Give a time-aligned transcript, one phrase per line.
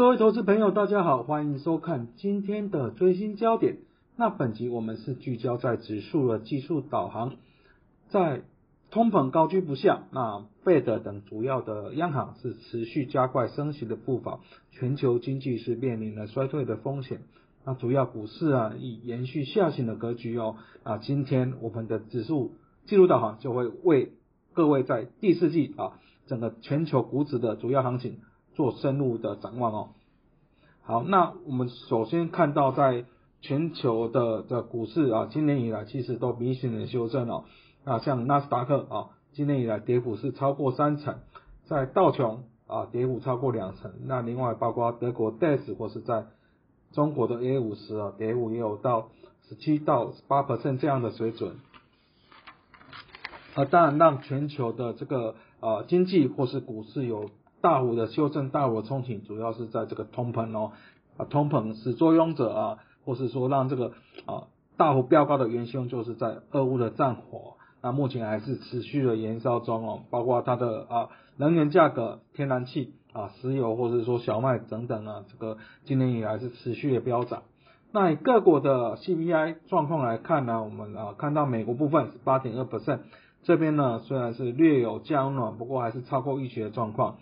[0.00, 3.80] 各位投资朋友，大家好，欢迎收看今天的最新焦点。
[4.16, 7.34] 那本集我们是聚焦在指数的技术导航，
[8.08, 8.40] 在
[8.90, 17.20] 通膨高居不下，那贝德等主要的央行是持续加快升息的步伐，全球经济是面临了衰退的风险。
[17.66, 20.56] 那主要股市啊，以延续下行的格局哦。
[20.82, 22.52] 啊，今天我们的指数
[22.86, 24.12] 技术导航就会为
[24.54, 28.20] 各位在第四季啊，整个全球股指的主要行情。
[28.54, 29.88] 做深入的展望哦。
[30.82, 33.04] 好，那我们首先看到在
[33.42, 37.44] 全球的的股市啊，今年以来其实都明显的修正哦。
[37.84, 41.18] 啊，像纳斯达克啊，今年以来跌幅是超过三成，
[41.66, 43.92] 在道琼啊跌幅超过两成。
[44.06, 46.26] 那另外包括德国 DAX 或是在
[46.92, 49.10] 中国的 A 五十啊，跌幅也有到
[49.48, 51.56] 十七到八 percent 这样的水准。
[53.54, 57.30] 啊，当然让全球的这个啊经济或是股市有。
[57.60, 60.72] 大幅的修正，大幅的冲击，主要是在这个通膨哦，
[61.16, 63.92] 啊，通膨始作俑者啊，或是说让这个
[64.26, 77.42] 啊大幅飙高的元凶，就是在俄乌的战火，那目前还是持续的燃烧中哦，包括它的啊能源价格，天然气啊，石油或者说小麦等等啊，这个今年以来是持续的飙涨。
[77.92, 83.00] 那以各国的 CPI 状况来看呢，我们啊看到美国部分是八点二 percent，
[83.42, 87.16] 这边呢虽然是略有降暖，不过还是超过预期的状况。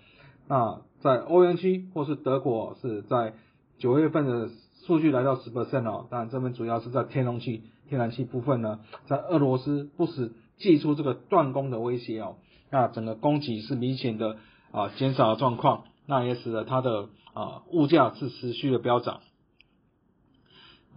[0.48, 3.34] 那在欧元区或是德国是在
[3.78, 4.48] 九月份的
[4.86, 12.36] 数据来到十 percent 哦，当然这边主要是在天然气、天然气部分呢，在俄罗斯不时寄出这个断供的威胁哦，
[12.70, 14.38] 那整个供给是明显的
[14.72, 19.20] 啊减少的状况，那也使得它的啊物价是持续的飙涨。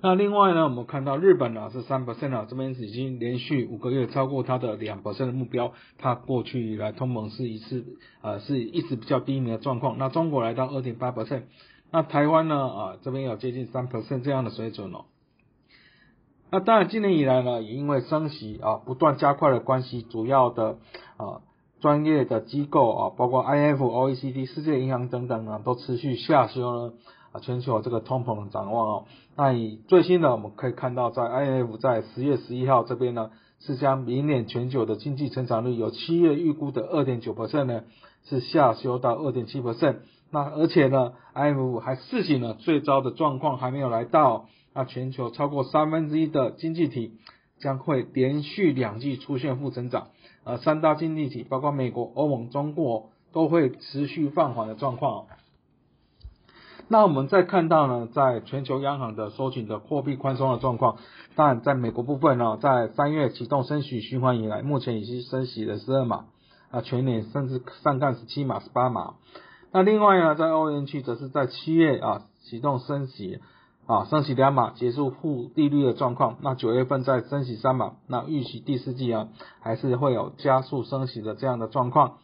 [0.04, 5.74] 那另外呢，我们看到日本呢是三 percent 啊，这边已经连续五个月超过它的两 percent 的目标。
[6.00, 7.86] 它过去以来通膨是一次
[8.24, 10.00] 呃是一直比较低迷的状况。
[10.00, 11.44] 那中国来到二点八 percent，
[11.92, 15.06] 那台湾呢啊这边有接近三 percent 这样的水准哦。
[16.50, 20.80] 那当然今年以来呢，也因为升息啊不断加快的关系，主要的
[21.18, 21.42] 啊
[21.80, 26.94] 专业的机构啊，包括 I F、O E C D、世界银行等等啊，都持续下修了。
[27.32, 29.06] 啊，全球这个通膨的展望哦，
[29.36, 37.84] 那以最新的我们可以看到，在 i f 在十月十一号这边呢，是将明年全球的经济成长率由七月预估的二点九 percent 呢，
[38.26, 39.98] 是下修到二点七 percent。
[40.30, 47.14] 那而且呢，INF 还示警了最糟的状况还没有来到，那全球超过三分之一的经济体
[47.60, 50.08] 将会连续两季出现负增长，
[50.44, 55.26] 呃三大经济体包括美国、欧盟、中国都会持续放缓的状况。
[56.92, 60.98] 那我们再看到呢，在全球央行的收紧的货币宽松的状况，
[61.38, 66.26] 但在美国部分呢，在三月启动升息循环以来，目前已经升息了十二码，
[66.70, 69.14] 啊全年甚至上干十七码、十八码。
[69.72, 73.40] 那另外呢，在欧元区则是在七月啊启动升息，
[73.88, 76.40] 啊升息两码，结束负利率的状况。
[76.42, 79.30] 那九月份再升息三码，那预期第四季啊
[79.62, 82.18] 还是会有加速升息的这样的状况。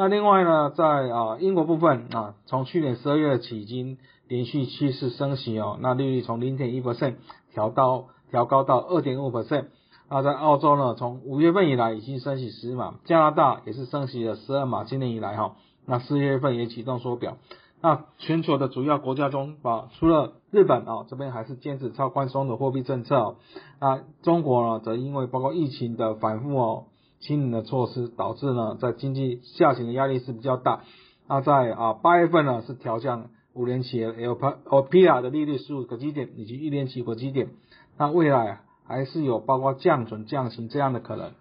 [0.00, 7.16] 那另外呢，在啊英国部分啊，从去年十二月起已经连续七次升息哦，那利率从零点一 percent
[7.52, 9.66] 调到调高到二点五 percent。
[10.08, 17.36] 那在澳洲呢，从五月份以来已经升息十码，加拿大也是升息了十二码，今年以来哈，那四月份也启动缩表。
[17.82, 23.36] 那全球的主要国家中啊，除了日本啊这边还是坚持超宽松的货币政策哦，
[23.78, 26.84] 那中国呢则因为包括疫情的反复哦。
[27.20, 30.80] 清零的措施导致呢，在经济下行的压力是比较大。
[31.28, 37.50] 那在啊八月份呢是调降五年期 L P O P R 的利率十五个基点以及一年期个基点。
[37.98, 41.32] 那未来还是有包括降准降息这样的可能。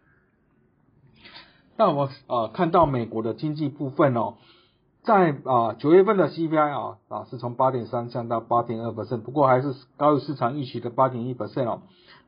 [1.77, 4.33] 那我呃看到美国的经济部分哦，
[5.03, 11.81] 在啊九月份的 C P I 啊啊是从八点三降到八点二 percent，不过还是高于市场预期的八点一 percent 哦。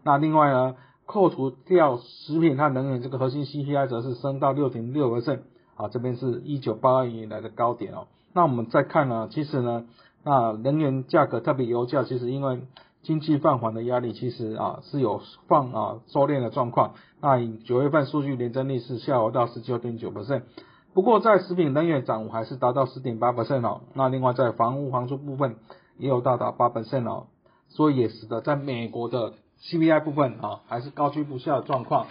[0.03, 0.77] 那另外呢？
[1.11, 5.41] 扣除掉食品和能源这个核心 CPI 则是升到六点六 percent，
[5.75, 8.07] 啊，这边是一九八二年以来的高点哦。
[8.31, 9.87] 那我们再看呢，其实呢，
[10.23, 12.61] 那能源价格特别油价，其实因为
[13.03, 16.93] 经济放缓的压力，其实啊是有放啊收敛的状况。
[17.19, 20.43] 那九月份数据年增率是下滑到十九点九 percent，
[20.93, 23.81] 不过在食品能源涨幅还是达到十点八 percent 哦。
[23.95, 25.57] 那另外在房屋房租部分
[25.97, 27.25] 也有到达八 percent 哦，
[27.67, 32.07] 所以也使得在美国的 CPI 部分啊，还是高居不下的状况。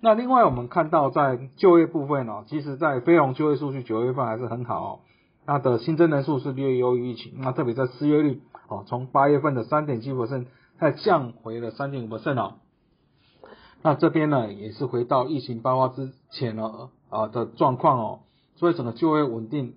[0.00, 5.00] 那另外我们看到在就业部分哦，其实在非农就业数据九月份还是很好哦，
[5.46, 7.32] 那的新增人数是略优于疫情。
[7.38, 10.46] 那特别在失业率哦，从八月份的三点七 percent
[10.78, 12.56] 再降回了三点五 percent 哦。
[13.82, 18.20] 那这边呢也是回到疫情爆发之前呢啊的状况哦，
[18.56, 19.74] 所以整个就业稳定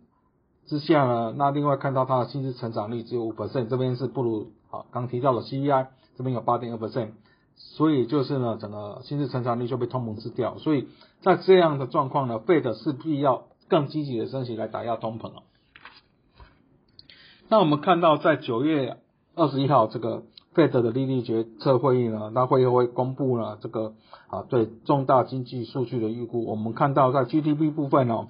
[0.66, 5.88] 之下呢，那另外看到它的薪资成长率只有五 percent，这边是不如啊刚提到的 CPI
[6.18, 7.12] 这边有八点二 percent，
[7.56, 10.88] 所以就是呢整个薪资成长率就被通膨吃掉，所以
[11.22, 15.44] 在这样的状况呢，费的是必要更积极的升息来打压通膨了。
[17.50, 18.98] 那我们看到在九月
[19.36, 20.24] 二十一号这个
[20.54, 23.94] 费德的利率决策会议呢，那会又会公布了这个
[24.28, 28.28] 啊对重大经济数据的预估，我们看到在 GDP 部分哦。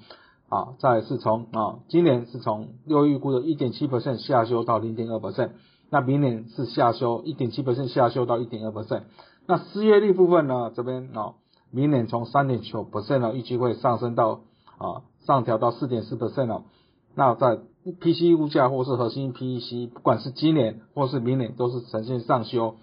[0.50, 5.50] 啊，再是从啊，今年是从六预估的一点七 percent 下修到零点二 percent，
[5.90, 9.04] 那明年是下修一点七 percent 下修到一点二 percent，
[9.46, 11.34] 那失业率部分呢，这边啊，
[11.72, 14.42] 明年从三点九 percent 呢，预计会上升到
[14.78, 16.64] 啊，上调到四点四 percent 哦。
[17.16, 17.58] 那在
[18.00, 22.76] PC 物价或是核心 PEC，不管是今年或是明年都是呈现上修。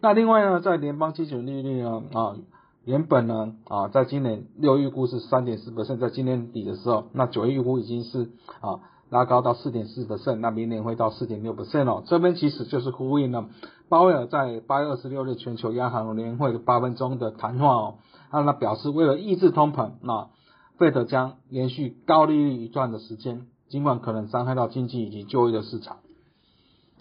[0.00, 2.36] 那另外呢，在联邦基准利率呢啊。
[2.84, 8.30] 原本呢，啊，在今年六预估是三点四 percent，在今年底的时候，那九月预估已经是
[8.60, 8.78] 啊
[9.10, 12.02] 拉高到四点四的胜那明年会到四点六 percent 哦。
[12.06, 13.46] 这边其实就是呼应了
[13.88, 17.94] 鲍威尔在八月二十六日全球央行年会的八分钟的谈话哦，
[18.30, 20.28] 那表示为了抑制通膨，那
[20.76, 25.98] 费德将连续高利率一段的时间，尽管可能伤害到经济以及就业的市场。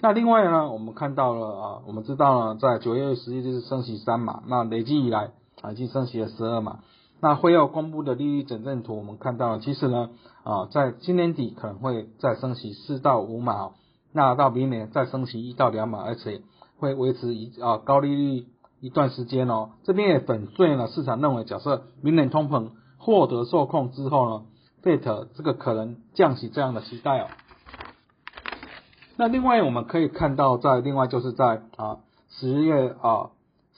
[0.02, 5.32] 那另外呢，我们看到了啊，我们知道了在九月十一日是升息三码，那累计以来。
[5.62, 6.80] 啊，已经升息了十二码。
[7.22, 10.10] 那会要公布的利率整正图，我们看到，其实呢，
[10.44, 13.72] 啊，在今年底可能会再升息四到五码，
[14.12, 16.42] 那到明年再升息一到两码，而且
[16.78, 18.46] 会维持一啊高利率
[18.80, 19.72] 一段时间哦。
[19.84, 24.46] 这边也粉碎了市场认为，假设明年通膨获得受控之后呢
[24.84, 27.28] ，Fed 这个可能降息这样的期待哦。
[29.18, 33.32] 那另外我们可以看到，在另外就是在啊十月啊。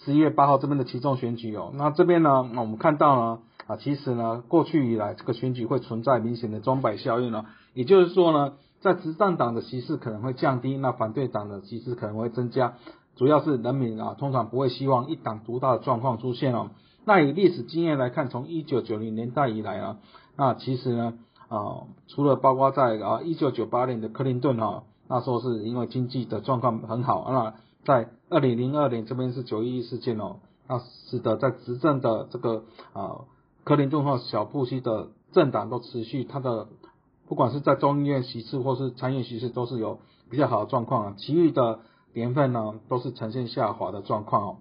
[0.05, 12.75] 十一月八号这边的其中选举哦，那这边呢，我们看到呢，啊，其实呢，过去以来这个选举会存在明显的钟摆效应呢，也就是说呢，在执政党的席次可能会降低，那反对党的席次可能会增加，
[13.15, 16.69] 主要是人民啊，通常不会希望一党独大的状况出现哦。
[17.03, 19.97] 那以历史经验来看，从一九九零年代以来啊，
[20.35, 21.15] 那其实呢，
[21.50, 27.53] 啊，除了包括在啊一九九八年的克林顿哈，那时候是因为经济的状况很好那。
[27.85, 30.38] 在二零零二年这边是九一一事件哦，
[30.68, 32.63] 那使得在执政的这个
[32.94, 33.21] 啊
[33.63, 36.68] 克林顿和小布希的政党都持续它的
[37.27, 41.79] 不管是在众议院席次或是参议院席次都是有比较好的状况啊，其余的
[42.13, 44.57] 年份呢都是呈现下滑的状况哦。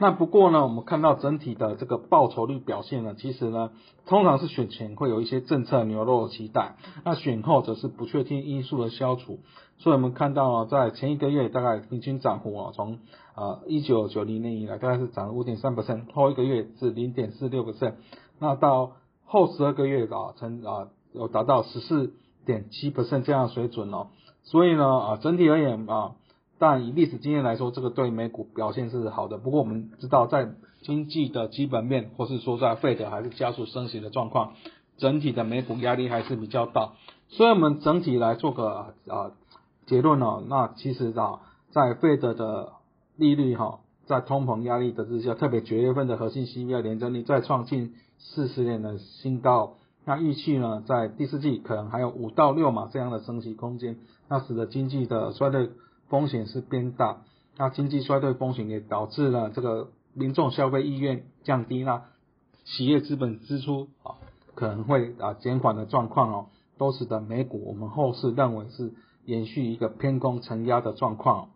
[0.00, 3.70] 那不过呢，我们看到整体的这个报酬率表现呢，其实呢，
[4.06, 9.40] 通常是选前会有一些政策牛肉的期待，那选后则是不确定因素的消除。
[9.78, 13.00] 所以我们看到在前一个月大概平均涨幅啊，从
[13.34, 17.94] 啊一九九零年以来大概是涨了五点三 percent，后一个月是零点四六 percent，
[18.38, 18.92] 那到
[19.24, 22.14] 后十二个月啊，成啊有达到十四
[22.46, 24.08] 点七 percent 这样水准哦。
[24.44, 26.12] 所以呢啊，整体而言啊。
[26.58, 29.38] 但以历史经验来说，这个对美股表现是好的。
[29.38, 30.50] 不过我们知道，在
[30.82, 34.54] 经济的基本面，或是说在费德还是加速升息的状况，
[34.96, 36.94] 整体的美股压力还是比较大。
[37.28, 39.30] 所以我们整体来做个啊
[39.86, 42.72] 结论呢，那其实啊，在费德的
[43.16, 49.74] 利率哈，在通膨压力的之下，特别九月份的核心 CPI 年增率再创近四十年的新高。
[50.04, 53.98] 那预期呢，在第四季可能还有五到六码这样的升息空间，
[54.28, 55.70] 那使得经济的衰退。
[56.08, 57.22] 风险是变大，
[57.58, 62.04] 那经济衰退风险也导致了这个民众消费意愿降低，那
[62.64, 64.16] 企业资本支出啊
[64.54, 66.46] 可能会啊减缓的状况哦，
[66.78, 71.50] 都使得美股我们后市认为是延续一个偏空承压的状况。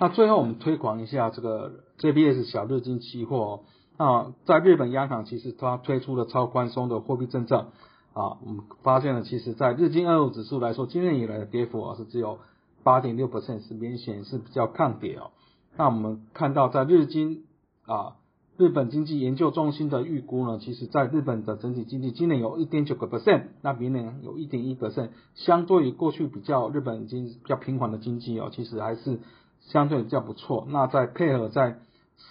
[0.00, 3.62] 那最后我们推广一下这个 JPS 小日经期货
[3.96, 7.68] 啊，在日本央行其实它推出了超宽松的货币政策
[8.12, 12.38] 啊，我们发现了其实在日经二五指数来说，今年以来的跌幅啊是只有。
[12.82, 15.30] 八点六 percent 是明显是比较抗跌哦。
[15.76, 17.44] 那我们看到在日经
[17.86, 18.16] 啊
[18.56, 29.20] 日本经济研究中心的预估呢，其实在日本的整体经济今年有一点九个 percent，那明年有一点一 percent，相对于过去比较日本已经比较平缓的经济哦，其实还是
[29.60, 30.66] 相对比较不错。
[30.70, 31.78] 那再配合在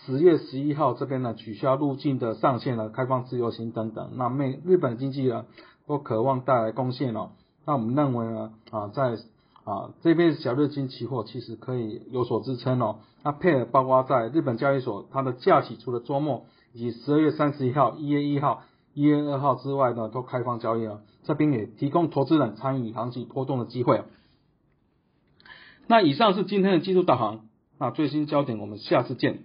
[0.05, 5.45] 十月十一号这边呢取消入境的上限了，开放自由行等等，那美日本经济呢
[5.85, 7.29] 都渴望带来贡献哦。
[7.65, 9.17] 那我们认为呢啊在
[9.67, 12.99] 啊，这边小日经期货其实可以有所支撑哦。
[13.21, 21.01] 那配合包括在日本交易所，它的假期除了周末以及十二月三十一号、一月一号、一月二号之外呢，都开放交易了。
[21.23, 24.05] 这边也提供投资人参与行情波动的机会。
[25.85, 27.41] 那以上是今天的技术导航，
[27.77, 29.43] 那最新焦点我们下次见。